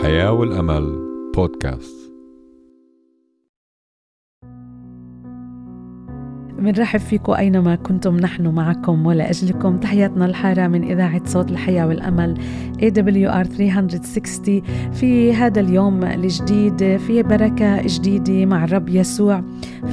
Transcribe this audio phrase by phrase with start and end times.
[0.00, 0.98] الحياة والأمل
[1.36, 2.12] بودكاست
[6.58, 8.16] بنرحب فيكم أينما كنتم.
[8.16, 12.38] نحن معكم ولأجلكم تحياتنا الحارة من إذاعة صوت الحياة والأمل
[12.78, 19.42] AWR 360 في هذا اليوم الجديد في بركة جديدة مع الرب يسوع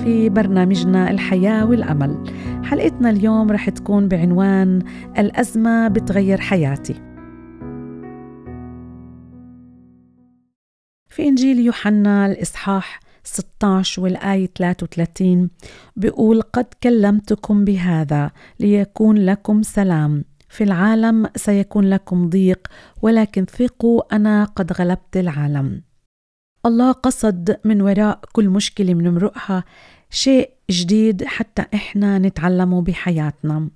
[0.04, 2.24] في برنامجنا الحياة والأمل.
[2.64, 4.82] حلقتنا اليوم رح تكون بعنوان
[5.18, 7.07] الأزمة بتغير حياتي.
[11.18, 15.50] في إنجيل يوحنا الإصحاح 16 والآية 33
[15.96, 20.26] بيقول قد كلمتكم بهذا ليكون لكم سلام.
[20.50, 22.68] في العالم سيكون لكم ضيق
[23.02, 25.82] ولكن ثقوا أنا قد غلبت العالم.
[26.66, 29.64] الله قصد من وراء كل مشكلة بنمرقها
[30.10, 33.70] شيء جديد حتى إحنا نتعلمه بحياتنا.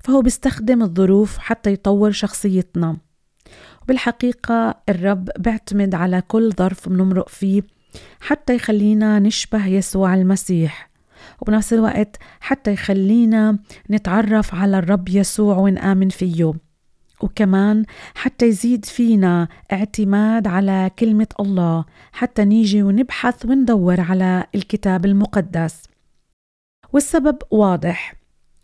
[0.00, 2.96] فهو بيستخدم الظروف حتى يطور شخصيتنا.
[3.84, 7.62] وبالحقيقة الرب بيعتمد على كل ظرف بنمرق فيه
[8.20, 10.90] حتى يخلينا نشبه يسوع المسيح.
[11.40, 13.58] وبنفس الوقت حتى يخلينا
[13.90, 16.54] نتعرف على الرب يسوع ونآمن فيه.
[17.20, 25.82] وكمان حتى يزيد فينا اعتماد على كلمة الله حتى نيجي ونبحث وندور على الكتاب المقدس.
[26.92, 28.14] والسبب واضح.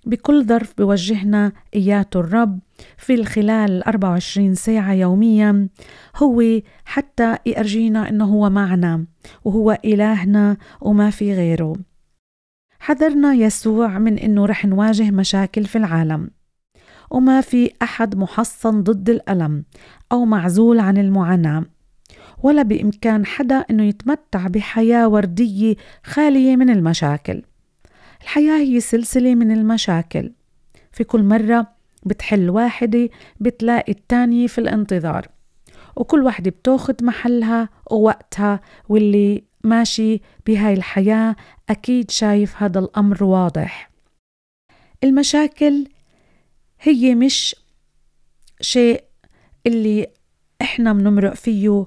[0.07, 2.59] بكل ظرف بوجهنا إياته الرب
[2.97, 5.69] في الخلال 24 ساعة يوميا
[6.17, 9.07] هو حتى يأرجينا إنه هو معنا
[9.45, 11.77] وهو إلهنا وما في غيره.
[12.81, 16.31] حذرنا يسوع من إنه رح نواجه مشاكل في العالم.
[17.11, 19.65] وما في أحد محصن ضد الألم
[20.13, 21.65] أو معزول عن المعاناة.
[22.43, 27.43] ولا بإمكان حدا إنه يتمتع بحياة وردية خالية من المشاكل.
[28.23, 30.33] الحياة هي سلسلة من المشاكل.
[30.93, 33.09] في كل مرة بتحل واحدة
[33.41, 35.29] بتلاقي التانية في الانتظار.
[35.97, 41.37] وكل واحدة بتاخد محلها ووقتها واللي ماشي بهاي الحياة
[41.69, 43.91] أكيد شايف هذا الأمر واضح.
[45.05, 45.87] المشاكل
[46.81, 47.57] هي مش
[48.61, 49.05] شيء
[49.67, 50.07] اللي
[50.63, 51.87] إحنا بنمرق فيه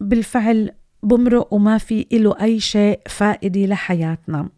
[0.00, 0.70] وبالفعل
[1.02, 4.48] بمرق وما في إله أي شيء فائدة لحياتنا.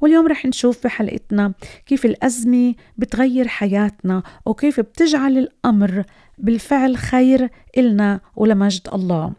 [0.00, 1.54] واليوم رح نشوف في حلقتنا
[1.86, 6.04] كيف الأزمة بتغير حياتنا وكيف بتجعل الأمر
[6.38, 9.32] بالفعل خير إلنا ولمجد الله.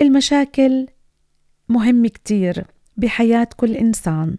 [0.00, 0.86] المشاكل
[1.68, 2.64] مهمة كتير
[2.96, 4.36] بحياة كل إنسان.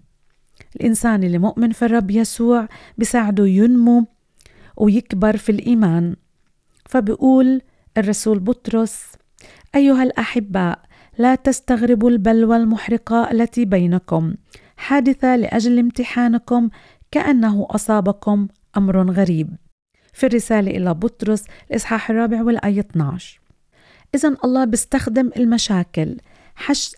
[0.75, 4.05] الإنسان اللي مؤمن في الرب يسوع بساعده ينمو
[4.77, 6.15] ويكبر في الإيمان.
[6.85, 7.61] فبقول
[7.97, 9.03] الرسول بطرس
[9.75, 10.79] أيها الأحباء
[11.17, 14.33] لا تستغربوا البلوى المحرقة التي بينكم.
[14.77, 16.69] حادثة لأجل امتحانكم
[17.11, 18.47] كأنه أصابكم
[18.77, 19.55] أمر غريب.
[20.13, 23.39] في الرسالة إلى بطرس الإصحاح الرابع والآية 12
[24.15, 26.17] إذا الله بيستخدم المشاكل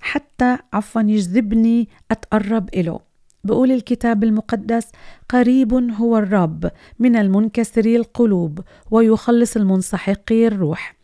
[0.02, 3.00] حتى عفوا يجذبني أتقرب إله
[3.44, 4.88] بقول الكتاب المقدس
[5.30, 8.60] قريب هو الرب من المنكسري القلوب
[8.92, 10.95] ويخلص المنسحقي الروح.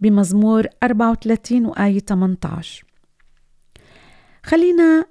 [0.00, 2.84] بمزمور 34 وآية 18
[4.42, 5.04] خلينا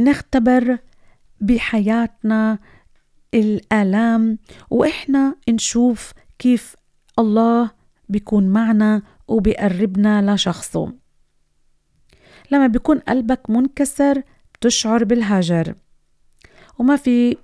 [0.00, 0.78] نختبر
[1.40, 2.58] بحياتنا
[3.34, 4.38] الآلام
[4.70, 6.76] وإحنا نشوف كيف
[7.18, 7.70] الله
[8.08, 10.92] بيكون معنا وبيقربنا لشخصه.
[12.50, 14.22] لما بيكون قلبك منكسر
[14.54, 15.74] بتشعر بالهجر.
[16.78, 17.36] وما في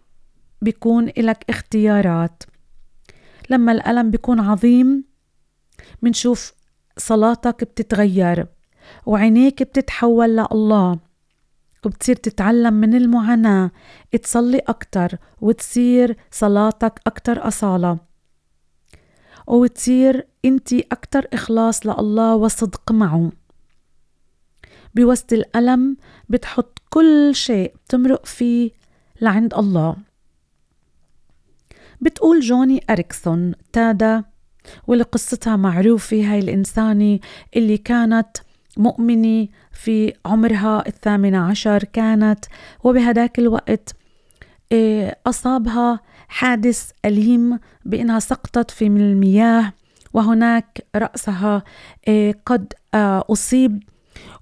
[0.62, 2.42] بيكون إلك اختيارات.
[3.50, 5.04] لما الألم بيكون عظيم
[6.02, 6.52] منشوف
[6.96, 8.46] صلاتك بتتغير
[9.06, 10.98] وعينيك بتتحول لله
[11.84, 13.70] وبتصير تتعلم من المعاناة
[14.22, 17.98] تصلي أكتر وتصير صلاتك أكتر أصالة
[19.46, 23.32] وتصير أنت أكتر إخلاص لله وصدق معه.
[24.94, 25.96] بوسط الألم
[26.28, 28.70] بتحط كل شيء بتمرق فيه
[29.20, 29.96] لعند الله.
[32.00, 34.24] بتقول جوني أريكسون تادا
[34.86, 37.18] واللي قصتها معروفة هاي الإنسانة
[37.56, 38.28] اللي كانت
[38.76, 42.44] مؤمنة في عمرها الثامنة عشر كانت
[42.84, 43.94] وبهداك الوقت
[44.72, 49.72] إيه، أصابها حادث أليم بأنها سقطت في من المياه
[50.12, 51.62] وهناك رأسها
[52.08, 53.82] إيه، قد آه، أصيب.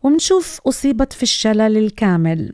[0.03, 2.53] ومنشوف أصيبت في الشلل الكامل.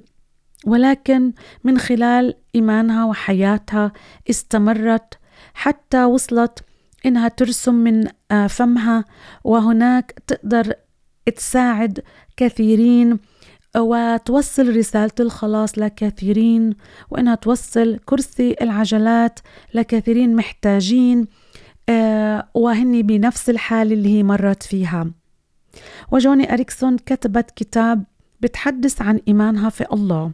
[0.67, 1.33] ولكن
[1.65, 3.93] من خلال إيمانها وحياتها
[4.31, 5.19] استمرت
[5.55, 6.65] حتى وصلت
[7.07, 9.05] إنها ترسم من آه، فمها
[9.45, 10.75] وهناك تقدر
[11.37, 12.03] تساعد
[12.37, 13.19] كثيرين
[13.77, 16.75] وتوصل رسالة الخلاص لكثيرين
[17.11, 19.41] وإنها توصل كرسي العجلات
[19.75, 21.27] لكثيرين محتاجين
[21.89, 25.11] آه وهن بنفس الحالة اللي هي مرت فيها.
[26.13, 28.05] وجوني أريكسون كتبت كتاب
[28.41, 30.33] بتحدث عن إيمانها في الله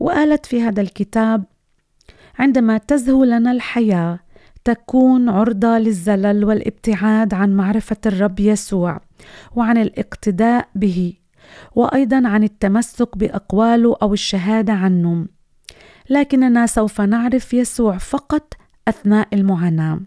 [0.00, 1.44] وقالت في هذا الكتاب
[2.38, 4.18] عندما تزهو لنا الحياة
[4.64, 9.00] تكون عرضة للزلل والابتعاد عن معرفة الرب يسوع
[9.56, 11.14] وعن الاقتداء به
[11.74, 15.26] وأيضا عن التمسك بأقواله أو الشهادة عنه
[16.10, 18.54] لكننا سوف نعرف يسوع فقط
[18.88, 20.00] أثناء المعاناة.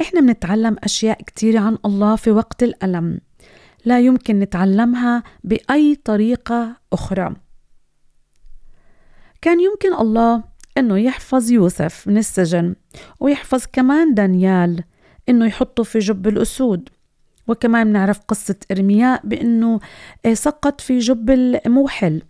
[0.00, 3.20] إحنا بنتعلم أشياء كتير عن الله في وقت الألم.
[3.84, 7.34] لا يمكن نتعلمها بأي طريقة أخرى.
[9.42, 10.49] كان يمكن الله
[10.80, 12.74] إنه يحفظ يوسف من السجن
[13.20, 14.84] ويحفظ كمان دانيال
[15.28, 16.88] إنه يحطه في جب الأسود.
[17.48, 19.80] وكمان بنعرف قصة إرمياء بأنه
[20.26, 22.22] آه، سقط في جب الموحل.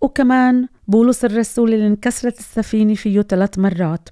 [0.00, 4.08] وكمان بولس الرسول اللي انكسرت السفينة فيه ثلاث مرات.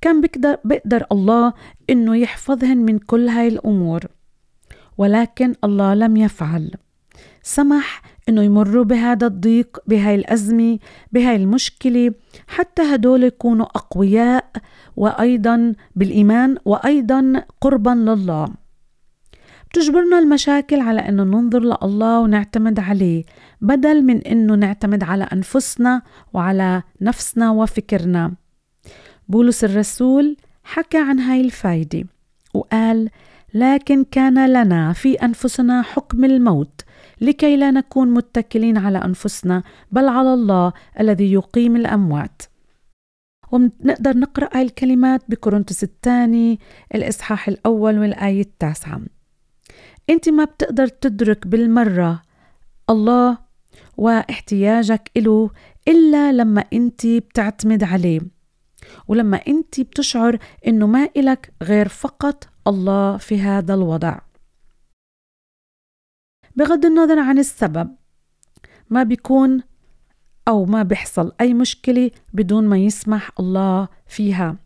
[0.00, 1.52] كان بيقدر, بيقدر الله
[1.90, 4.00] إنه يحفظهن من كل هاي الأمور.
[4.98, 6.70] ولكن الله لم يفعل.
[7.42, 10.78] سمح إنه يمروا بهذا الضيق بهاي الأزمة
[11.12, 12.12] بهاي المشكلة
[12.46, 14.50] حتى هدول يكونوا أقوياء
[14.96, 18.48] وأيضا بالإيمان وأيضا قربا لله.
[19.70, 23.24] بتجبرنا المشاكل على إنه ننظر لله ونعتمد عليه
[23.60, 28.32] بدل من إنه نعتمد على أنفسنا وعلى نفسنا وفكرنا.
[29.28, 32.04] بولس الرسول حكى عن هاي الفايدة
[32.54, 33.10] وقال
[33.54, 36.80] لكن كان لنا في أنفسنا حكم الموت
[37.20, 39.62] لكي لا نكون متكلين على أنفسنا
[39.92, 42.42] بل على الله الذي يقيم الأموات.
[43.52, 46.60] ونقدر نقرأ هاي الكلمات بكورنثوس الثاني
[46.94, 49.00] الإصحاح الأول والآية التاسعة.
[50.10, 52.22] أنت ما بتقدر تدرك بالمرة
[52.90, 53.38] الله
[53.96, 55.50] واحتياجك إله
[55.88, 58.20] إلا لما أنت بتعتمد عليه.
[59.08, 64.18] ولما أنت بتشعر إنه ما إلك غير فقط الله في هذا الوضع.
[66.56, 67.94] بغض النظر عن السبب
[68.90, 69.62] ما بيكون
[70.48, 74.56] أو ما بيحصل أي مشكلة بدون ما يسمح الله فيها.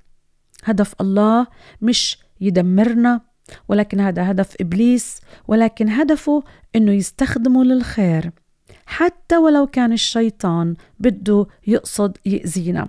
[0.64, 1.46] هدف الله
[1.82, 3.20] مش يدمرنا
[3.68, 6.42] ولكن هذا هدف إبليس ولكن هدفه
[6.76, 8.30] إنه يستخدمه للخير
[8.86, 12.88] حتى ولو كان الشيطان بده يقصد يأذينا.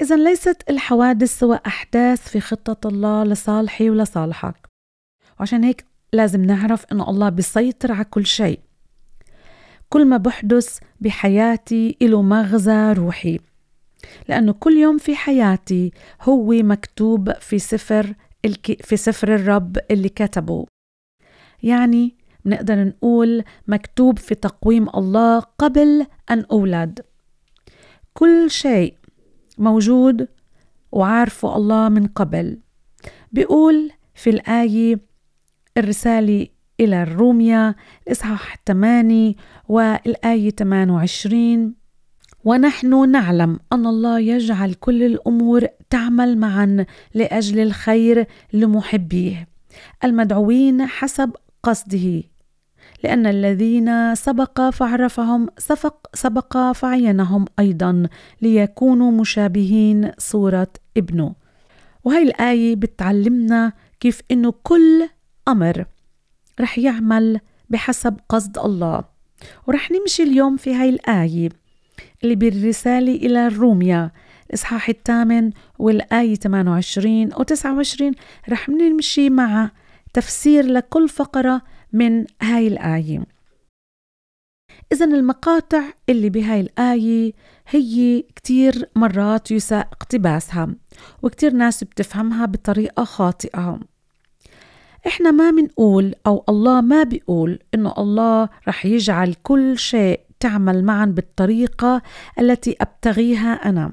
[0.00, 4.68] إذا ليست الحوادث سوى أحداث في خطة الله لصالحي ولصالحك.
[5.40, 8.60] وعشان هيك لازم نعرف إنه الله بيسيطر على كل شيء.
[9.88, 13.38] كل ما بحدث بحياتي له مغزى روحي.
[14.28, 15.92] لأنه كل يوم في حياتي
[16.22, 18.14] هو مكتوب في سفر
[18.80, 20.66] في سفر الرب اللي كتبه.
[21.62, 27.00] يعني بنقدر نقول مكتوب في تقويم الله قبل أن أولد.
[28.14, 28.94] كل شيء
[29.58, 30.28] موجود
[30.92, 32.58] وعارفه الله من قبل.
[33.32, 35.09] بيقول في الآية
[35.78, 36.46] الرسالة
[36.80, 37.76] إلى الرومية
[38.06, 39.34] الإصحاح 8
[39.68, 41.74] والآية 28
[42.44, 49.48] ونحن نعلم أن الله يجعل كل الأمور تعمل معا لأجل الخير لمحبيه
[50.04, 51.30] المدعوين حسب
[51.62, 52.22] قصده.
[53.04, 58.08] لأن الذين سبق فعرفهم سبق, سبق فعينهم أيضا
[58.42, 61.34] ليكونوا مشابهين صورة ابنه.
[62.04, 65.08] وهي الآية بتعلمنا كيف إنه كل
[65.48, 65.84] أمر
[66.60, 69.04] رح يعمل بحسب قصد الله.
[69.66, 71.48] ورح نمشي اليوم في هاي الآية
[72.24, 74.10] اللي بالرسالة إلى الروميا
[74.50, 78.12] الإصحاح الثامن والآية 28 و 29
[78.48, 79.70] رح نمشي مع
[80.12, 83.26] تفسير لكل فقرة من هاي الآية.
[84.92, 87.32] إذا المقاطع اللي بهاي الآية
[87.68, 90.74] هي كتير مرات يساء اقتباسها
[91.22, 93.80] وكتير ناس بتفهمها بطريقة خاطئة.
[95.06, 101.06] إحنا ما منقول أو الله ما بيقول إنه الله رح يجعل كل شيء تعمل معا
[101.06, 102.02] بالطريقة
[102.38, 103.92] التي أبتغيها أنا.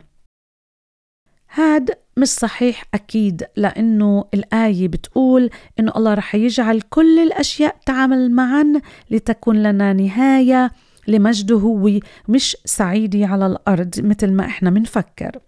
[1.54, 5.50] هاد مش صحيح أكيد لأنه الآية بتقول
[5.80, 10.72] إنه الله رح يجعل كل الأشياء تعمل معا لتكون لنا نهاية
[11.08, 12.00] لمجده هو
[12.30, 15.40] مش سعيدي على الأرض مثل ما إحنا منفكر.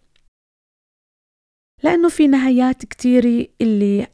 [1.84, 4.08] لأنه في نهايات كتيرة اللي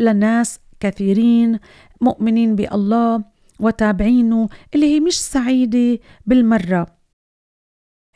[0.00, 1.58] لناس كثيرين
[2.00, 3.24] مؤمنين بالله
[3.60, 6.86] وتابعينه اللي هي مش سعيدة بالمرة.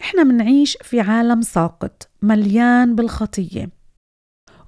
[0.00, 3.70] إحنا منعيش في عالم ساقط مليان بالخطية.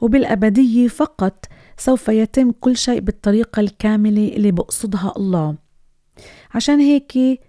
[0.00, 1.45] وبالأبدية فقط
[1.76, 5.57] سوف يتم كل شيء بالطريقة الكاملة اللي بقصدها الله.
[6.54, 7.40] عشان هيك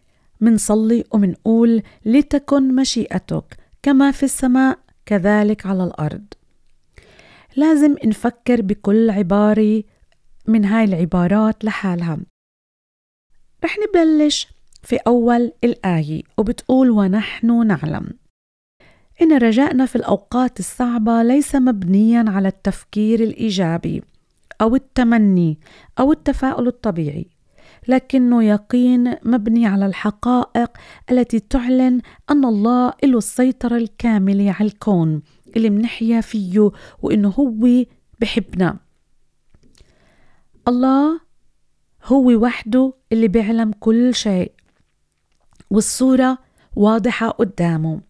[0.41, 6.25] منصلي ومنقول لتكن مشيئتك كما في السماء كذلك على الأرض.
[7.55, 9.83] لازم نفكر بكل عبارة
[10.47, 12.19] من هاي العبارات لحالها.
[13.63, 14.47] رح نبلش
[14.83, 18.09] في أول الآية وبتقول ونحن نعلم
[19.21, 24.03] إن رجائنا في الأوقات الصعبة ليس مبنيا على التفكير الإيجابي
[24.61, 25.59] أو التمني
[25.99, 27.25] أو التفاؤل الطبيعي
[27.87, 30.71] لكنه يقين مبني على الحقائق
[31.11, 35.21] التي تعلن أن الله له السيطرة الكاملة على الكون
[35.55, 36.71] اللي منحيا فيه
[37.01, 37.85] وإنه هو
[38.21, 38.77] بحبنا.
[40.67, 41.21] الله
[42.05, 44.51] هو وحده اللي بيعلم كل شيء.
[45.69, 46.37] والصورة
[46.75, 48.01] واضحة قدامه.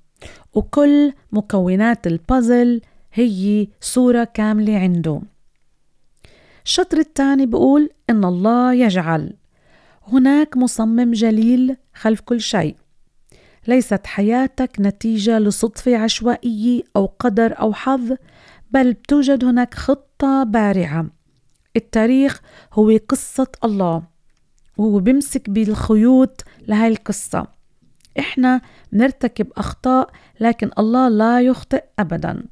[0.54, 2.82] وكل مكونات البازل
[3.14, 5.22] هي صورة كاملة عنده.
[6.66, 9.34] الشطر الثاني بيقول إن الله يجعل.
[10.08, 12.76] هناك مصمم جليل خلف كل شيء.
[13.68, 18.14] ليست حياتك نتيجة لصدفة عشوائية أو قدر أو حظ
[18.72, 21.21] بل توجد هناك خطة بارعة.
[21.76, 22.42] التاريخ
[22.74, 24.04] هو قصة الله.
[24.78, 27.48] وهو بيمسك بالخيوط لهاي القصة.
[28.20, 28.62] إحنا
[28.92, 30.10] بنرتكب أخطاء
[30.40, 32.44] لكن الله لا يخطئ أبدا.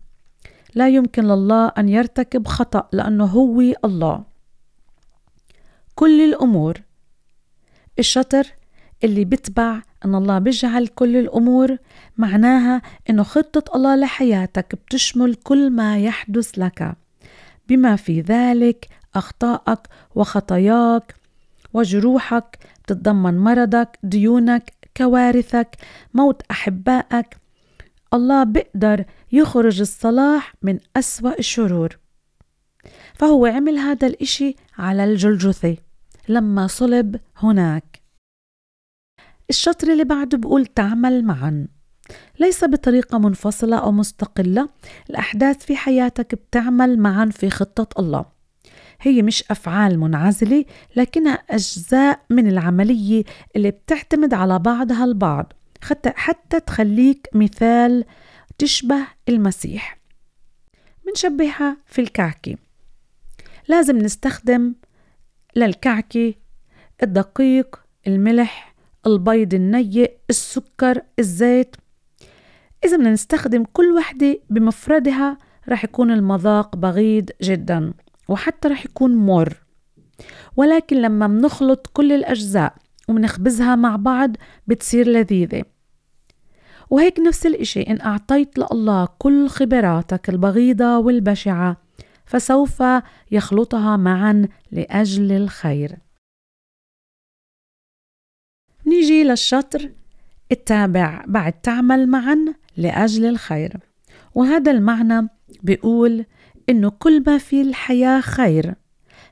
[0.75, 4.23] لا يمكن لله أن يرتكب خطأ لأنه هو الله.
[5.95, 6.81] كل الأمور
[7.99, 8.47] الشطر
[9.03, 11.77] اللي بتبع أن الله بيجعل كل الأمور
[12.17, 16.95] معناها أنه خطة الله لحياتك بتشمل كل ما يحدث لك.
[17.67, 19.79] بما في ذلك أخطائك
[20.15, 21.15] وخطاياك
[21.73, 25.75] وجروحك بتتضمن مرضك ديونك كوارثك
[26.13, 27.37] موت أحبائك.
[28.13, 31.99] الله بيقدر يخرج الصلاح من أسوأ الشرور.
[33.13, 35.77] فهو عمل هذا الإشي على الجلجثة.
[36.29, 38.01] لما صلب هناك.
[39.49, 41.67] الشطر اللي بعده بقول تعمل معا.
[42.39, 44.69] ليس بطريقة منفصلة أو مستقلة.
[45.09, 48.38] الأحداث في حياتك بتعمل معا في خطة الله.
[49.01, 50.65] هي مش أفعال منعزلة
[50.95, 53.23] لكنها أجزاء من العملية
[53.55, 55.53] اللي بتعتمد على بعضها البعض.
[55.81, 58.05] حتى, حتى تخليك مثال
[58.57, 59.99] تشبه المسيح.
[61.07, 62.55] منشبهها في الكعكة.
[63.67, 64.75] لازم نستخدم
[65.55, 66.33] للكعكة
[67.03, 68.75] الدقيق الملح
[69.07, 71.75] البيض النيء السكر الزيت.
[72.85, 75.37] إذا بدنا نستخدم كل وحدة بمفردها
[75.69, 77.93] رح يكون المذاق بغيض جدا.
[78.29, 79.57] وحتى رح يكون مر.
[80.57, 82.75] ولكن لما منخلط كل الأجزاء
[83.07, 84.35] ومنخبزها مع بعض
[84.67, 85.63] بتصير لذيذة.
[86.89, 91.77] وهيك نفس الإشي إن أعطيت لله كل خبراتك البغيضة والبشعة
[92.25, 92.83] فسوف
[93.31, 95.97] يخلطها معا لأجل الخير.
[98.87, 99.91] نيجي للشطر
[100.51, 102.37] التابع بعد تعمل معا
[102.77, 103.77] لأجل الخير.
[104.35, 105.27] وهذا المعنى
[105.63, 106.25] بيقول
[106.69, 108.75] إنه كل ما في الحياة خير.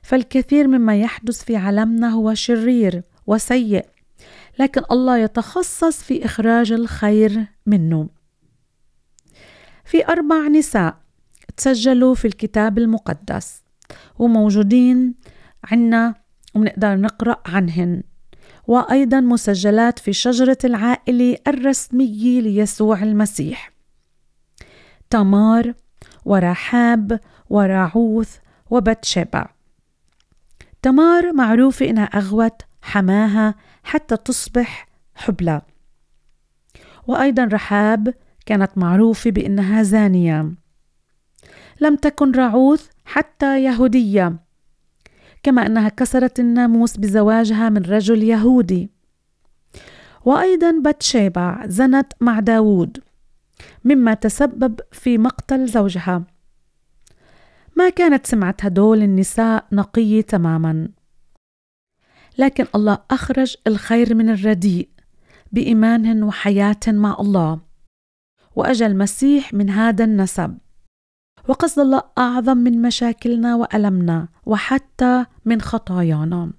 [0.02, 3.86] فالكثير مما يحدث في عالمنا هو شرير وسيء
[4.58, 8.08] لكن الله يتخصص في إخراج الخير منه.
[9.84, 10.96] في أربع نساء
[11.56, 13.62] تسجلوا في الكتاب المقدس
[14.18, 15.14] وموجودين
[15.64, 16.14] عنا
[16.54, 18.02] وبنقدر نقرأ عنهن.
[18.66, 23.72] وأيضا مسجلات في شجرة العائلة الرسمية ليسوع المسيح.
[25.10, 25.74] تمار
[26.28, 27.20] ورحاب
[27.50, 28.36] وراعوث
[28.70, 29.50] وبتشبع
[30.82, 33.54] تمار معروفة إنها أغوت حماها
[33.84, 35.62] حتى تصبح حبلى.
[37.06, 38.14] وأيضا رحاب
[38.46, 40.52] كانت معروفة بأنها زانية.
[41.80, 44.36] لم تكن راعوث حتى يهودية
[45.42, 48.90] كما أنها كسرت الناموس بزواجها من رجل يهودي.
[50.24, 52.98] وأيضا بتشيبع زنت مع داود
[53.88, 56.24] مما تسبب في مقتل زوجها.
[57.76, 60.88] ما كانت سمعة هدول النساء نقية تماما.
[62.38, 64.88] لكن الله أخرج الخير من الرديء
[65.52, 67.60] بإيمانهن وحياة مع الله
[68.56, 70.58] وأجى المسيح من هذا النسب.
[71.48, 76.52] وقصد الله أعظم من مشاكلنا وألمنا وحتى من خطايانا.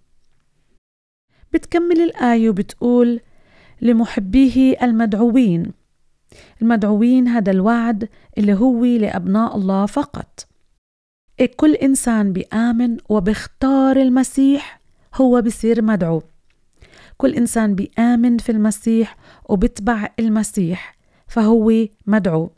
[1.53, 3.21] بتكمل الآية وبتقول
[3.81, 5.78] لمحبيه المدعوين
[6.61, 10.47] المدعوين هذا الوعد اللي هو لأبناء الله فقط.
[11.39, 14.81] إيه كل إنسان بيآمن وبيختار المسيح
[15.15, 16.23] هو بصير مدعو.
[17.17, 19.17] كل إنسان بيآمن في المسيح
[19.49, 20.95] وبتبع المسيح
[21.27, 21.73] فهو
[22.07, 22.51] مدعو.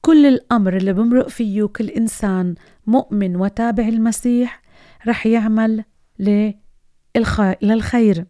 [0.00, 2.54] كل الأمر اللي بمرق فيه كل إنسان
[2.86, 4.62] مؤمن وتابع المسيح
[5.06, 5.84] رح يعمل
[7.62, 8.26] للخير.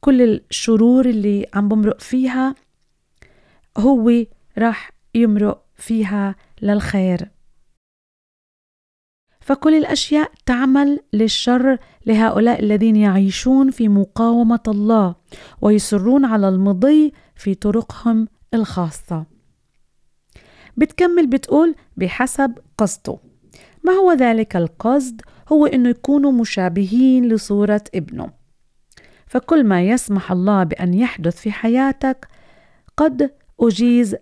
[0.00, 2.54] كل الشرور اللي عم بمرق فيها
[3.76, 4.24] هو
[4.58, 7.30] راح يمرق فيها للخير.
[9.40, 15.14] فكل الأشياء تعمل للشر لهؤلاء الذين يعيشون في مقاومة الله
[15.60, 19.26] ويصرون على المضي في طرقهم الخاصة.
[20.76, 23.18] بتكمل بتقول بحسب قصده.
[23.84, 25.20] ما هو ذلك القصد؟
[25.52, 28.30] هو إنه يكونوا مشابهين لصورة ابنه.
[29.26, 32.28] فكل ما يسمح الله بأن يحدث في حياتك
[32.96, 34.16] قد أجيز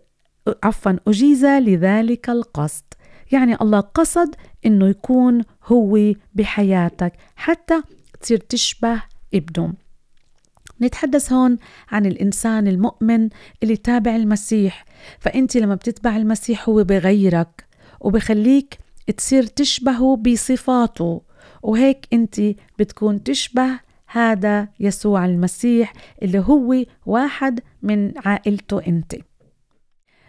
[0.64, 2.84] عفوا أجيز لذلك القصد.
[3.32, 4.34] يعني الله قصد
[4.66, 7.82] إنه يكون هو بحياتك حتى
[8.20, 9.02] تصير تشبه
[9.34, 9.74] ابنه.
[10.80, 11.56] نتحدث هون
[11.90, 13.28] عن الإنسان المؤمن
[13.62, 14.84] اللي تابع المسيح.
[15.18, 17.64] فأنت لما بتتبع المسيح هو بغيرك
[18.00, 18.78] وبخليك
[19.16, 21.22] تصير تشبهه بصفاته.
[21.62, 22.40] وهيك أنت
[22.78, 29.14] بتكون تشبه هذا يسوع المسيح اللي هو واحد من عائلته أنت.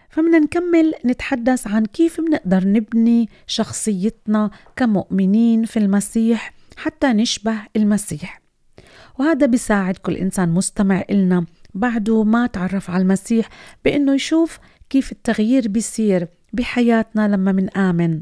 [0.10, 8.42] فبدنا نكمل نتحدث عن كيف بنقدر نبني شخصيتنا كمؤمنين في المسيح حتى نشبه المسيح.
[9.20, 13.50] وهذا بيساعد كل إنسان مستمع إلنا بعده ما تعرف على المسيح
[13.86, 18.22] بأنه يشوف كيف التغيير بيصير بحياتنا لما منآمن.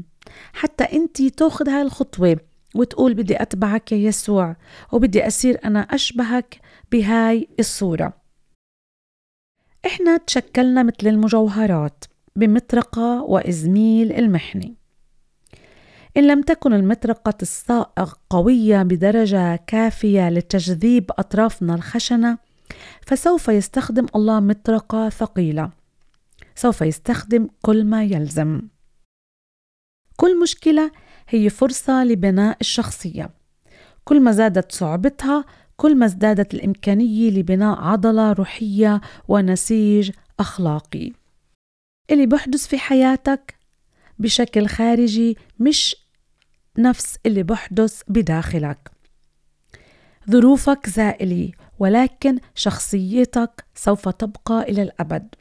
[0.52, 2.36] حتى أنت تاخذ هاي الخطوة
[2.76, 4.56] وتقول بدي أتبعك يا يسوع
[4.92, 6.60] وبدي أصير أنا أشبهك
[6.92, 8.12] بهاي الصورة.
[9.86, 12.04] إحنا تشكلنا مثل المجوهرات
[12.36, 14.74] بمطرقة وإزميل المحني
[16.16, 22.38] إن لم تكن المطرقة الصائغ قوية بدرجة كافية لتجذيب أطرافنا الخشنة
[23.06, 25.70] فسوف يستخدم الله مطرقة ثقيلة.
[26.54, 28.62] سوف يستخدم كل ما يلزم.
[30.16, 30.90] كل مشكلة
[31.28, 33.30] هي فرصة لبناء الشخصية.
[34.04, 35.44] كل ما زادت صعوبتها
[35.76, 41.12] كل ما ازدادت الإمكانية لبناء عضلة روحية ونسيج أخلاقي.
[42.10, 43.54] اللي بحدث في حياتك
[44.18, 45.96] بشكل خارجي مش
[46.78, 48.90] نفس اللي بحدث بداخلك.
[50.30, 55.34] ظروفك زائلة ولكن شخصيتك سوف تبقى إلى الأبد.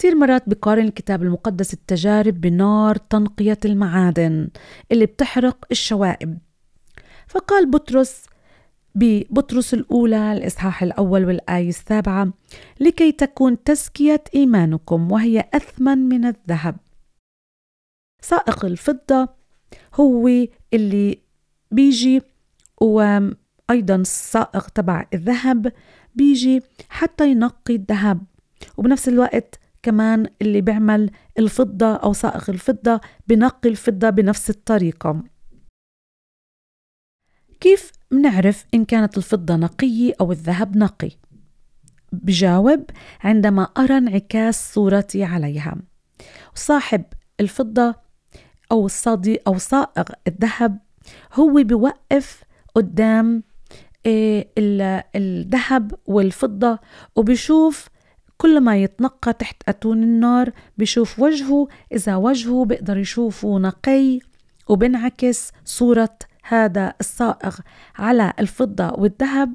[0.00, 4.48] كتير مرات بقارن الكتاب المقدس التجارب بنار تنقية المعادن
[4.92, 6.38] اللي بتحرق الشوائب.
[7.26, 8.26] فقال بطرس
[8.94, 12.32] ببطرس الأولى الإصحاح الأول والآية السابعة
[12.80, 16.76] لكي تكون تزكية إيمانكم وهي أثمن من الذهب.
[18.22, 19.28] سائق الفضة
[19.94, 20.28] هو
[20.74, 21.18] اللي
[21.70, 22.22] بيجي
[22.80, 25.72] وأيضا السائق تبع الذهب
[26.14, 28.24] بيجي حتى ينقي الذهب.
[28.76, 35.22] وبنفس الوقت كمان اللي بيعمل الفضة أو سائق الفضة بنقي الفضة بنفس الطريقة
[37.60, 41.10] كيف منعرف إن كانت الفضة نقية أو الذهب نقي؟
[42.12, 42.84] بجاوب
[43.20, 45.76] عندما أرى انعكاس صورتي عليها
[46.54, 47.04] صاحب
[47.40, 47.94] الفضة
[48.72, 50.78] أو الصدي أو صائغ الذهب
[51.34, 53.42] هو بيوقف قدام
[54.06, 54.48] إيه،
[55.16, 56.78] الذهب والفضة
[57.16, 57.88] وبيشوف
[58.40, 64.18] كل ما يتنقى تحت أتون النار بشوف وجهه إذا وجهه بيقدر يشوفه نقي
[64.68, 67.56] وبنعكس صورة هذا الصائغ.
[67.96, 69.54] على الفضة والذهب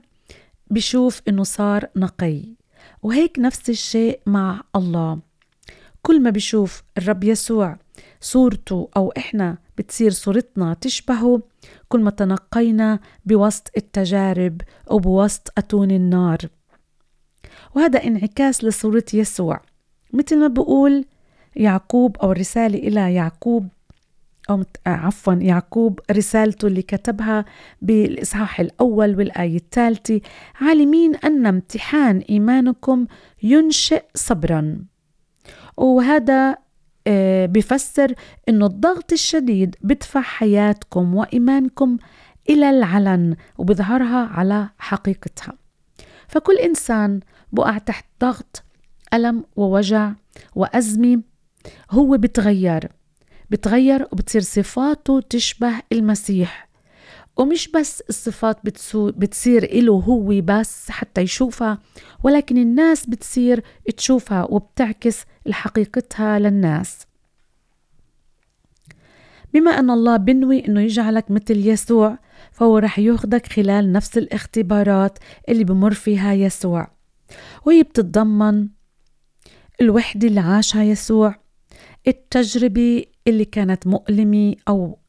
[0.71, 2.43] بشوف إنه صار نقي.
[3.03, 5.19] وهيك نفس الشيء مع الله.
[6.01, 7.77] كل ما بشوف الرب يسوع
[8.21, 11.41] صورته أو إحنا بتصير صورتنا تشبهه
[11.89, 16.37] كل ما تنقينا بوسط التجارب أو بوسط أتون النار.
[17.75, 19.61] وهذا انعكاس لصورة يسوع.
[20.13, 21.05] مثل ما بقول
[21.55, 23.67] يعقوب أو الرسالة إلى يعقوب
[24.49, 27.45] أو عفوا يعقوب رسالته اللي كتبها
[27.81, 30.21] بالإصحاح الأول والآية الثالثة
[30.61, 33.05] عالمين أن امتحان إيمانكم
[33.43, 34.79] ينشئ صبرا.
[35.77, 36.57] وهذا
[37.07, 38.13] آه، بفسر
[38.49, 41.97] إنه الضغط الشديد بدفع حياتكم وإيمانكم
[42.49, 45.53] إلى العلن وبظهرها على حقيقتها.
[46.27, 47.19] فكل إنسان
[47.51, 48.63] بقع تحت ضغط
[49.13, 50.13] ألم ووجع
[50.55, 51.21] وأزمة.
[51.91, 52.89] هو بتغير
[53.49, 56.69] بتغير وبتصير صفاته تشبه المسيح.
[57.37, 58.57] ومش بس الصفات
[58.95, 61.77] بتصير إله هو بس حتى يشوفها
[62.23, 63.63] ولكن الناس بتصير
[63.97, 67.05] تشوفها وبتعكس حقيقتها للناس.
[69.53, 72.17] بما أن الله بنوي أنه يجعلك مثل يسوع
[72.51, 76.94] فهو رح ياخدك خلال نفس الاختبارات اللي بمر فيها يسوع.
[77.65, 78.67] وهي بتتضمن
[79.81, 81.35] الوحدة اللي عاشها يسوع
[82.07, 84.99] التجربة اللي كانت مؤلمة أو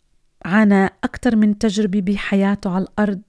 [0.44, 3.20] عانى أكثر من تجربة بحياته على الأرض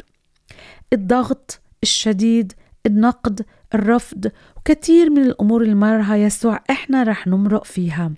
[0.93, 2.53] الضغط الشديد
[2.85, 8.11] النقد الرفض وكثير من الأمور اللي مرها يسوع إحنا رح نمرق فيها.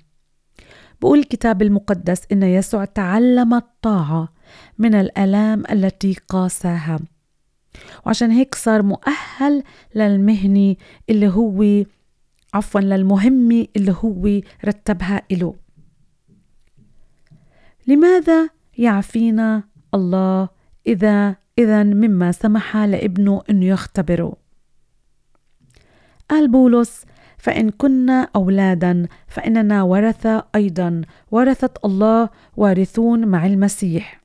[1.01, 4.33] بقول الكتاب المقدس إن يسوع تعلم الطاعة
[4.77, 6.99] من الآلام التي قاساها.
[8.05, 9.63] وعشان هيك صار مؤهل
[9.95, 10.75] للمهنة
[11.09, 11.85] اللي هو
[12.53, 15.55] عفوا للمهمة اللي هو رتبها إله.
[17.87, 20.49] لماذا يعفينا الله
[20.87, 24.37] إذا إذا مما سمح لابنه أنه يختبره؟
[26.29, 27.05] قال بولس
[27.37, 31.01] فإن كنا أولادا فإننا ورثة أيضا.
[31.31, 34.18] ورثة الله وارثون مع المسيح.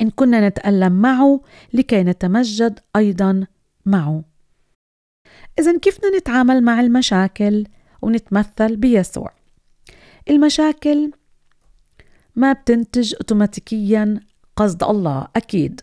[0.00, 1.40] إن كنا نتألم معه
[1.72, 3.46] لكي نتمجد أيضا
[3.86, 4.24] معه.
[5.58, 7.66] إذا كيف بدنا نتعامل مع المشاكل
[8.02, 9.32] ونتمثل بيسوع؟
[10.30, 11.12] المشاكل
[12.36, 14.20] ما بتنتج أوتوماتيكيا
[14.56, 15.80] قصد الله أكيد.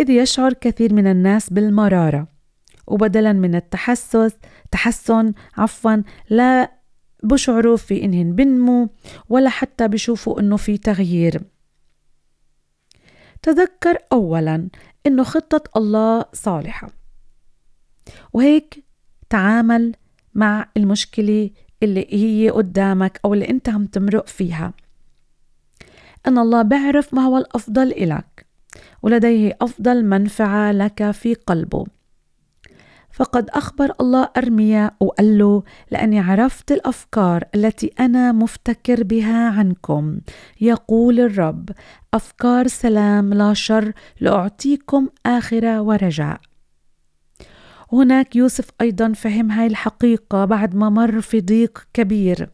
[0.00, 2.28] إذ يشعر كثير من الناس بالمرارة
[2.86, 4.32] وبدلا من التحسس
[4.70, 6.72] تحسن عفوا لا
[7.22, 8.88] بشعروا في إنهن بنمو
[9.28, 11.42] ولا حتى بشوفوا إنه في تغيير.
[13.42, 14.68] تذكر أولا
[15.06, 16.90] إنه خطة الله صالحة.
[18.32, 18.84] وهيك
[19.30, 19.94] تعامل
[20.34, 21.50] مع المشكلة
[21.82, 24.72] اللي هي قدامك أو اللي أنت عم تمرق فيها.
[26.26, 28.46] أن الله بيعرف ما هو الأفضل إلك
[29.02, 31.86] ولديه أفضل منفعة لك في قلبه.
[33.12, 40.20] فقد أخبر الله أرميا وقال له لأني عرفت الأفكار التي أنا مفتكر بها عنكم.
[40.60, 41.70] يقول الرب
[42.14, 46.40] أفكار سلام لا شر لأعطيكم آخرة ورجاء.
[47.92, 52.50] هناك يوسف أيضا فهم هاي الحقيقة بعد ما مر في ضيق كبير.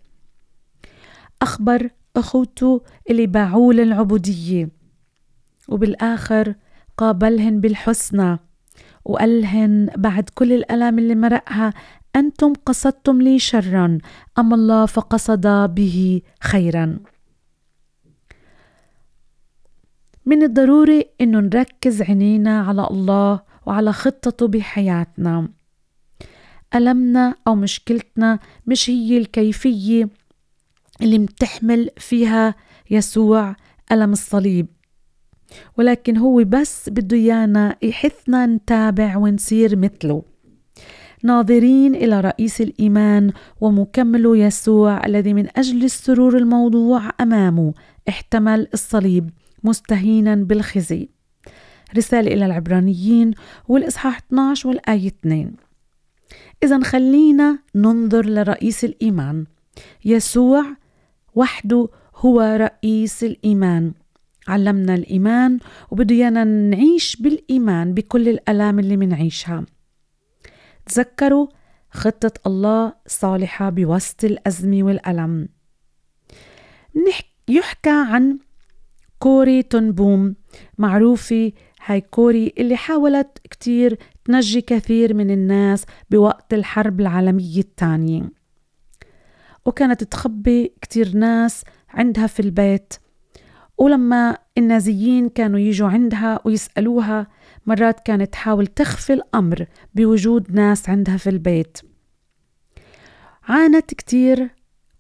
[1.43, 4.69] أخبر أخوته اللي باعوه للعبودية
[5.69, 6.55] وبالآخر
[6.97, 8.39] قابلهن بالحسنى.
[9.07, 11.75] وقالهن بعد كل الألام اللي مرقها
[12.17, 13.99] أنتم قصدتم لي شرا
[14.39, 16.99] أما الله فقصد به خيرا.
[20.27, 25.49] من الضروري أنه نركز عينينا على الله وعلى خطته بحياتنا.
[26.75, 30.09] ألمنا أو مشكلتنا مش هي الكيفية
[31.03, 32.55] اللي بتحمل فيها
[32.91, 33.57] يسوع
[33.93, 34.76] ألم الصليب.
[35.79, 40.23] ولكن هو بس بده إيانا يحثنا نتابع ونصير مثله.
[41.23, 47.75] ناظرين إلى رئيس الإيمان ومكمله يسوع الذي من أجل السرور الموضوع أمامه
[48.09, 49.31] احتمل الصليب
[49.65, 51.09] مستهينا بالخزي.
[51.97, 53.31] رسالة إلى العبرانيين
[53.69, 55.53] والإصحاح 12 والآية 2
[56.63, 59.47] إذا خلينا ننظر لرئيس الإيمان.
[60.05, 60.65] يسوع
[61.35, 63.93] وحده هو رئيس الإيمان.
[64.49, 65.59] علمنا الإيمان
[65.91, 69.67] وبده يانا نعيش بالإيمان بكل الألام اللي منعيشها.
[70.87, 71.47] تذكروا
[71.91, 75.49] خطة الله صالحة بوسط الأزمة والألم.
[77.49, 78.39] يحكى عن
[79.19, 80.35] كوري تنبوم
[80.79, 81.53] معروفة
[81.85, 88.31] هاي كوري اللي حاولت كتير تنجي كثير من الناس بوقت الحرب العالمية الثانية.
[89.65, 92.95] وكانت تخبي كتير ناس عندها في البيت.
[93.79, 97.27] ولما النازيين كانوا يجوا عندها ويسألوها
[97.67, 101.79] مرات كانت تحاول تخفي الأمر بوجود ناس عندها في البيت.
[103.49, 104.51] عانت كتير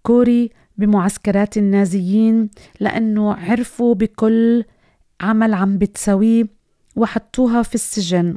[0.02, 4.64] كوري بمعسكرات النازيين لأنه عرفوا بكل
[5.20, 6.46] عمل عم بتسويه
[6.96, 8.36] وحطوها في السجن.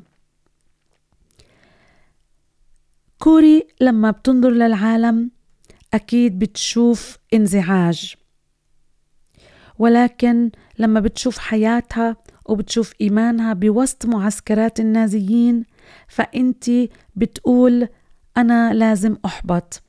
[3.19, 5.31] كوري لما بتنظر للعالم
[5.93, 8.15] أكيد بتشوف انزعاج.
[9.79, 12.15] ولكن لما بتشوف حياتها
[12.45, 15.63] وبتشوف إيمانها بوسط معسكرات النازيين
[16.07, 16.65] فأنت
[17.15, 17.87] بتقول
[18.37, 19.83] أنا لازم أحبط.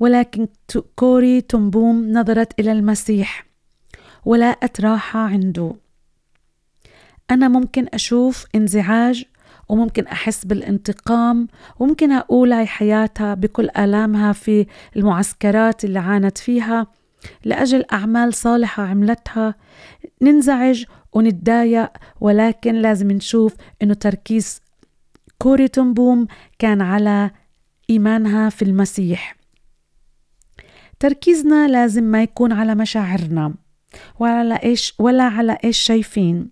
[0.00, 0.48] ولكن
[0.96, 3.46] كوري تنبوم نظرت إلى المسيح
[4.24, 5.74] ولقت راحة عنده.
[7.30, 9.24] أنا ممكن أشوف انزعاج
[9.68, 16.86] وممكن أحس بالانتقام وممكن أقول هاي حياتها بكل آلامها في المعسكرات اللي عانت فيها.
[17.44, 19.54] لأجل أعمال صالحة عملتها.
[20.22, 24.60] ننزعج ونتضايق ولكن لازم نشوف إنه تركيز
[25.38, 26.26] كوري تنبوم
[26.58, 27.30] كان على
[27.90, 29.36] إيمانها في المسيح.
[31.00, 33.54] تركيزنا لازم ما يكون على مشاعرنا
[34.18, 36.50] ولا على إيش ولا على إيش شايفين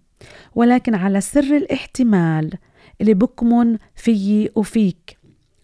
[0.54, 2.58] ولكن على سر الاحتمال
[3.00, 5.18] اللي بكمن فيي وفيك.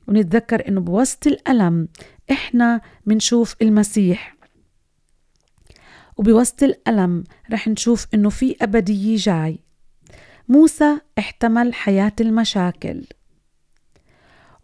[0.08, 1.88] ونتذكر إنه بوسط الألم
[2.30, 4.31] إحنا منشوف المسيح.
[6.16, 9.58] وبوسط الألم رح نشوف إنه في أبدية جاي.
[10.48, 13.04] موسى احتمل حياة المشاكل.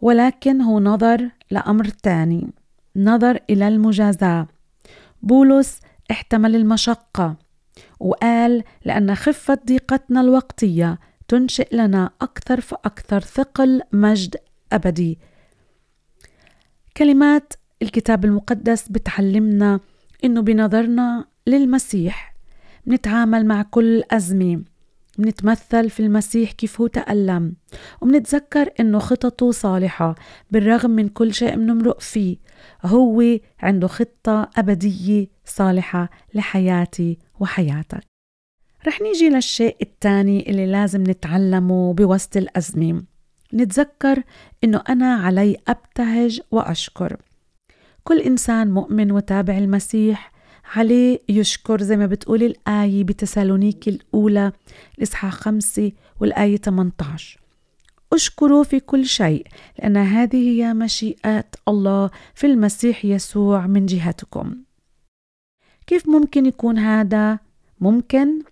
[0.01, 2.47] ولكن هو نظر لأمر تاني
[2.95, 4.47] نظر إلى المجازاة.
[5.21, 5.79] بولس
[6.11, 7.35] احتمل المشقة
[7.99, 14.35] وقال لأن خفة ضيقتنا الوقتية تنشئ لنا أكثر فأكثر ثقل مجد
[14.73, 15.19] أبدي.
[16.97, 19.79] كلمات الكتاب المقدس بتعلمنا
[20.23, 22.35] إنه بنظرنا للمسيح.
[22.85, 24.63] بنتعامل مع كل أزمة.
[25.17, 27.53] بنتمثل في المسيح كيف هو تألم.
[28.01, 30.15] وبنتذكر إنه خططه صالحة
[30.51, 32.37] بالرغم من كل شيء بنمرق فيه.
[32.85, 33.23] هو
[33.59, 38.03] عنده خطة أبدية صالحة لحياتي وحياتك.
[38.87, 43.03] رح نيجي للشيء الثاني اللي لازم نتعلمه بوسط الأزمة.
[43.53, 44.23] نتذكر
[44.63, 47.17] إنه أنا علي أبتهج وأشكر.
[48.03, 50.31] كل إنسان مؤمن وتابع المسيح
[50.75, 54.51] عليه يشكر زي ما بتقول الآية بتسالونيكي الأولى
[54.97, 57.39] الإصحاح خمسة والآية 18
[58.13, 59.47] اشكروا في كل شيء
[59.79, 64.55] لأن هذه هي مشيئة الله في المسيح يسوع من جهتكم.
[65.87, 67.39] كيف ممكن يكون هذا؟
[67.79, 68.43] ممكن؟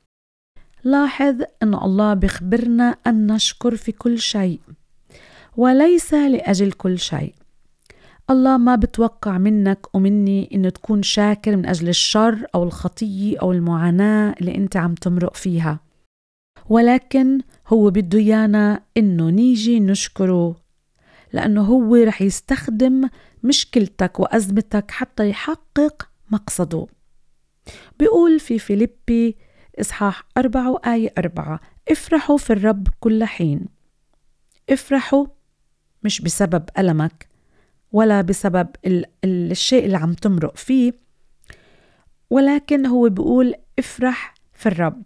[0.83, 4.59] لاحظ أن الله بخبرنا أن نشكر في كل شيء
[5.57, 7.33] وليس لأجل كل شيء.
[8.29, 14.35] الله ما بتوقع منك ومني إنه تكون شاكر من أجل الشر أو الخطية أو المعاناة
[14.39, 15.79] اللي أنت عم تمرق فيها.
[16.69, 20.55] ولكن هو بده إيانا إنه نيجي نشكره
[21.33, 23.09] لأنه هو رح يستخدم
[23.43, 26.87] مشكلتك وأزمتك حتى يحقق مقصده.
[27.99, 29.37] بيقول في فيليبي
[29.81, 31.59] إصحاح أربعة وآية أربعة
[31.91, 33.65] افرحوا في الرب كل حين.
[34.69, 35.25] افرحوا
[36.03, 37.26] مش بسبب ألمك
[37.97, 38.67] ولا بسبب
[39.25, 40.93] الشيء اللي عم تمرق فيه.
[42.29, 45.03] ولكن هو بيقول افرح في الرب.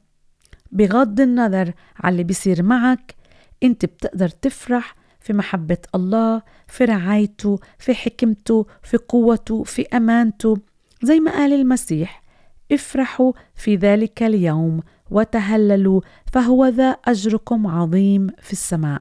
[0.71, 3.15] بغض النظر على اللي بيصير معك
[3.63, 10.57] انت بتقدر تفرح في محبة الله في رعايته في حكمته في قوته في أمانته.
[11.03, 12.23] زي ما قال المسيح
[12.71, 16.01] افرحوا في ذلك اليوم وتهللوا
[16.33, 18.99] فهو ذا أجركم عظيم في السماء.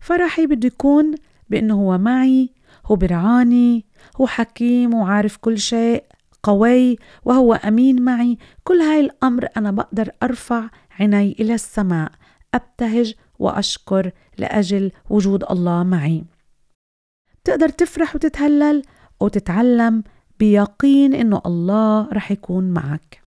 [0.00, 1.14] فرحي بده يكون
[1.50, 2.50] بأنه هو معي
[2.86, 3.84] هو برعاني
[4.20, 6.04] هو حكيم وعارف كل شيء
[6.42, 8.38] قوي وهو أمين معي.
[8.64, 12.12] كل هاي الأمر أنا بقدر أرفع عيني إلى السماء
[12.54, 16.24] أبتهج وأشكر لأجل وجود الله معي.
[17.44, 18.82] تقدر تفرح وتتهلل
[19.20, 20.04] وتتعلم
[20.38, 23.22] بيقين إنه الله رح يكون معك.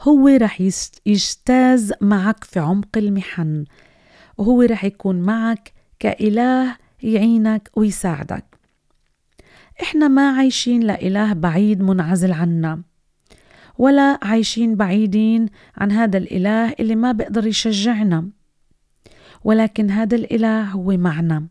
[0.00, 0.60] هو رح
[1.06, 3.64] يجتاز معك في عمق المحن
[4.38, 8.44] وهو رح يكون معك كإله يعينك ويساعدك.
[9.82, 12.82] إحنا ما عايشين لإله بعيد منعزل عنا
[13.78, 18.30] ولا عايشين بعيدين عن هذا الإله اللي ما بيقدر يشجعنا
[19.44, 21.46] ولكن هذا الإله هو معنا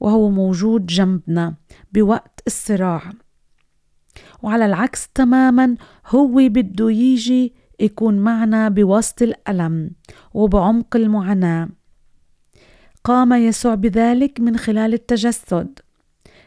[0.00, 1.54] وهو موجود جنبنا
[1.92, 3.12] بوقت الصراع.
[4.42, 9.90] وعلى العكس تماما هو بده يجي يكون معنا بوسط الألم
[10.34, 11.68] وبعمق المعاناة.
[13.04, 15.78] قام يسوع بذلك من خلال التجسد.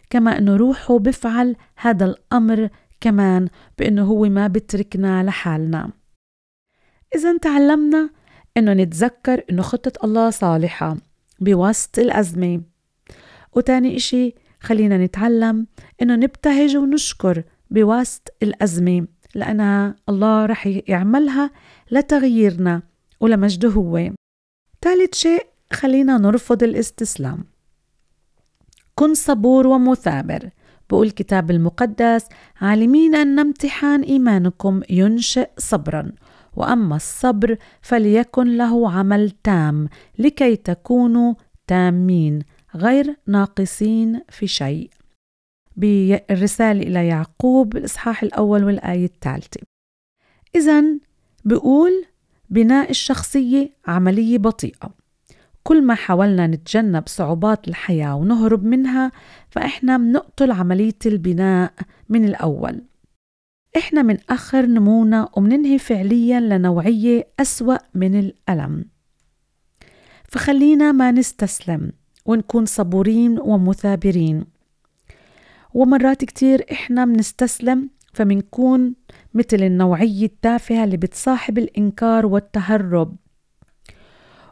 [0.10, 2.70] كما أنه روحه بفعل هذا الأمر
[3.02, 3.48] كمان
[3.80, 5.92] بأنه هو ما بتركنا لحالنا.
[7.16, 8.10] إذا تعلمنا
[8.58, 10.98] أنه نتذكر أنه خطة الله صالحة
[11.40, 12.62] بوسط الأزمة.
[13.56, 15.68] وتاني إشي خلينا نتعلم
[16.02, 21.52] أنه نبتهج ونشكر بوسط الأزمة لأنها الله رح يعملها
[21.92, 22.82] لتغييرنا
[23.20, 24.12] ولمجده هو.
[24.82, 27.46] ثالث شيء خلينا نرفض الاستسلام.
[28.96, 30.50] كن صبور ومثابر.
[30.90, 32.26] بقول الكتاب المقدس
[32.62, 36.12] عالمين أن امتحان إيمانكم ينشئ صبرا.
[36.56, 41.34] وأما الصبر فليكن له عمل تام لكي تكونوا
[41.68, 42.40] تامين
[42.76, 44.90] غير ناقصين في شيء.
[45.76, 49.62] بالرسالة إلى يعقوب الإصحاح الأول والآية الثالثة.
[50.56, 50.84] إذا
[51.46, 52.06] بقول
[52.50, 54.97] بناء الشخصية عملية بطيئة.
[55.68, 59.12] كل ما حاولنا نتجنب صعوبات الحياة ونهرب منها
[59.50, 61.74] فإحنا بنقتل عملية البناء
[62.10, 62.82] من الأول.
[63.78, 68.86] إحنا منأخر نمونا ومننهي فعليا لنوعية أسوأ من الألم.
[70.30, 71.92] فخلينا ما نستسلم
[72.26, 74.46] ونكون صبورين ومثابرين.
[75.74, 78.96] ومرات كتير إحنا منستسلم فمنكون
[79.34, 83.16] مثل النوعية التافهة اللي بتصاحب الإنكار والتهرب.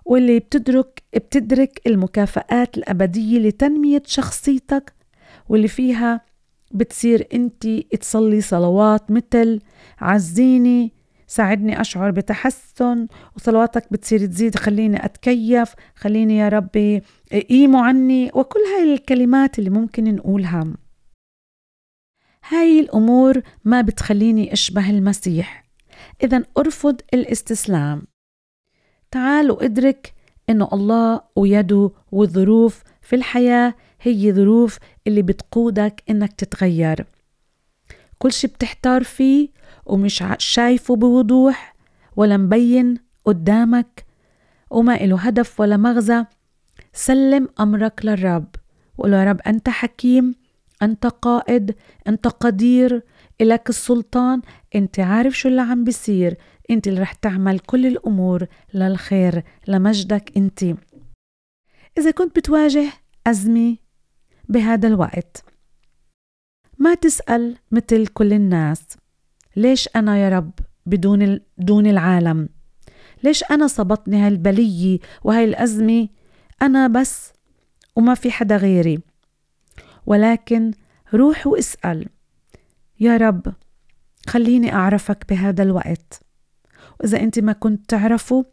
[0.05, 4.93] واللي بتدرك بتدرك المكافآت الأبدية لتنمية شخصيتك
[5.49, 6.21] واللي فيها
[6.71, 7.67] بتصير أنت
[8.01, 9.59] تصلي صلوات مثل
[9.99, 10.93] عزيني
[11.27, 17.01] ساعدني أشعر بتحسن وصلواتك بتصير تزيد خليني أتكيف خليني يا ربي
[17.49, 20.73] قيموا عني وكل هاي الكلمات اللي ممكن نقولها.
[22.47, 25.65] هاي الأمور ما بتخليني أشبه المسيح.
[26.23, 28.07] إذا أرفض الإستسلام.
[29.15, 30.13] تعال وادرك
[30.49, 37.05] إنه الله ويده والظروف في الحياة هي ظروف اللي بتقودك إنك تتغير.
[38.17, 39.49] كل شي بتحتار فيه
[39.85, 41.75] ومش شايفه بوضوح
[42.15, 44.05] ولا مبين قدامك
[44.69, 46.25] وما إله هدف ولا مغزى
[46.93, 48.47] سلم أمرك للرب
[48.97, 50.35] وقول يا رب أنت حكيم
[50.81, 51.75] أنت قائد
[52.07, 53.03] أنت قدير
[53.41, 54.41] إلك السلطان
[54.75, 56.37] أنت عارف شو اللي عم بيصير.
[56.69, 60.63] أنت اللي رح تعمل كل الأمور للخير لمجدك أنت.
[61.97, 62.91] إذا كنت بتواجه
[63.27, 63.77] أزمة
[64.49, 65.43] بهذا الوقت
[66.77, 68.83] ما تسأل مثل كل الناس
[69.55, 70.51] ليش أنا يا رب
[70.85, 72.49] بدون دون العالم؟
[73.23, 76.07] ليش أنا صبتني هالبلية وهي الأزمة؟
[76.61, 77.33] أنا بس
[77.95, 78.99] وما في حدا غيري.
[80.05, 80.71] ولكن
[81.13, 82.09] روح واسأل.
[82.99, 83.53] يا رب
[84.27, 86.24] خليني أعرفك بهذا الوقت.
[86.99, 88.45] وإذا أنت ما كنت تعرفه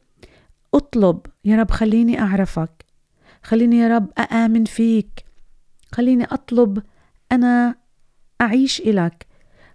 [0.74, 1.20] اطلب.
[1.44, 2.84] يا رب خليني أعرفك.
[3.42, 5.24] خليني يا رب أآمن فيك.
[5.92, 6.82] خليني أطلب
[7.32, 7.74] أنا
[8.40, 9.26] أعيش إلك.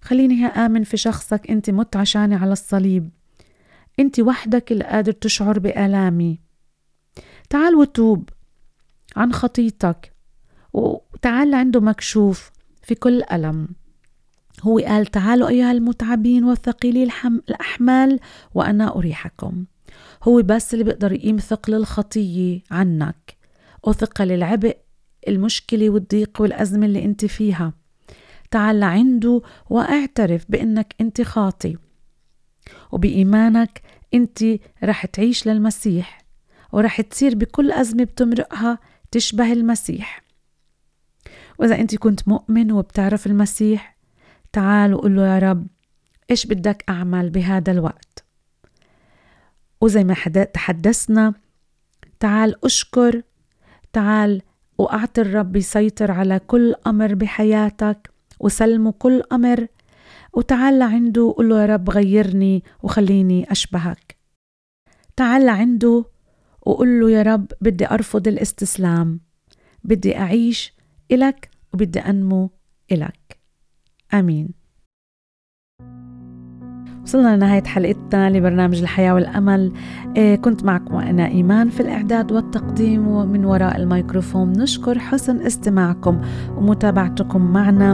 [0.02, 1.52] خليني آمن في شخصك.
[1.52, 3.10] أنت مت عشاني على الصليب.
[4.00, 6.40] أنت وحدك اللي قادر تشعر بآلامي.
[7.50, 8.30] تعال وتوب
[9.16, 10.14] عن خطيتك.
[10.74, 12.52] وتعال عنده مكشوف
[12.84, 13.68] في كل ألم.
[14.64, 17.10] هو قال تعالوا أيها المتعبين والثقيلي.
[17.50, 18.20] الأحمال
[18.56, 19.66] وأنا أريحكم
[20.24, 23.38] هو بس اللي بيقدر يقيم ثقل الخطية عنك
[23.84, 24.78] وثقل العبء
[25.28, 27.74] المشكلة والضيق والأزمة اللي أنت فيها
[28.52, 31.78] تعال لعنده واعترف بأنك أنت خاطي
[32.92, 33.82] وبإيمانك
[34.14, 34.44] أنت
[34.84, 36.22] رح تعيش للمسيح
[36.72, 38.80] ورح تصير بكل أزمة بتمرقها
[39.12, 40.24] تشبه المسيح
[41.60, 43.97] وإذا أنت كنت مؤمن وبتعرف المسيح
[44.54, 45.68] تعال وقول له يا رب
[46.32, 48.26] إيش بدك أعمل بهذا الوقت?
[49.82, 50.14] وزي ما
[50.54, 51.34] تحدثنا
[52.20, 53.22] تعال أشكر
[53.94, 54.42] تعال
[54.78, 59.68] وأعطي الرب يسيطر على كل أمر بحياتك وسلمه كل أمر
[60.34, 64.18] وتعال عنده وقول له يا رب غيرني وخليني أشبهك.
[65.16, 66.06] تعال عنده
[66.62, 69.20] وقول له يا رب بدي أرفض الاستسلام
[69.84, 70.74] بدي أعيش
[71.12, 72.50] إلك وبدي أنمو
[72.92, 73.37] إلك.
[74.14, 74.50] آمين.
[77.04, 79.72] وصلنا لنهاية حلقتنا لبرنامج الحياة والأمل.
[80.18, 86.22] إيه كنت معكم أنا إيمان في الإعداد والتقديم ومن وراء الميكروفون نشكر حسن استماعكم
[86.58, 87.94] ومتابعتكم معنا.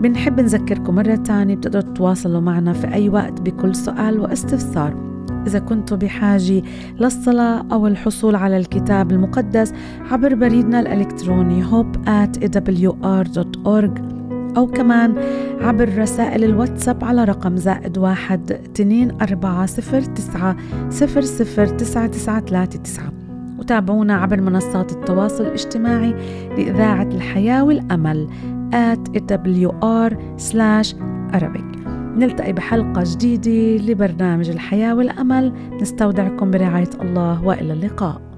[0.00, 5.10] بنحب نذكركم مرة تانية بتقدروا تتواصلوا معنا في أي وقت بكل سؤال واستفسار.
[5.46, 6.62] إذا كنتوا بحاجة
[7.00, 9.72] للصلاة أو الحصول على الكتاب المقدس
[10.10, 14.19] عبر بريدنا الإلكتروني hope at awr.org
[14.56, 15.14] أو كمان
[15.60, 20.56] عبر رسائل الواتساب على رقم زائد واحد تنين أربعة صفر تسعة
[20.90, 23.12] صفر صفر تسعة تسعة ثلاثة تسعة.
[23.58, 26.14] وتابعونا عبر منصات التواصل الاجتماعي
[26.56, 28.28] لإذاعة الحياة والأمل
[28.72, 30.94] at awr slash
[31.32, 31.88] Arabic.
[32.16, 35.52] نلتقي بحلقة جديدة لبرنامج الحياة والأمل.
[35.80, 37.44] نستودعكم برعاية الله.
[37.44, 38.29] وإلى اللقاء.